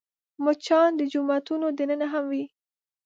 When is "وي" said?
2.31-2.45